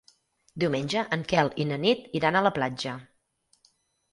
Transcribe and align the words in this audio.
Diumenge 0.61 1.03
en 1.17 1.25
Quel 1.33 1.51
i 1.65 1.67
na 1.73 1.79
Nit 1.83 2.01
iran 2.21 2.39
a 2.41 2.45
la 2.49 2.53
platja. 2.59 2.95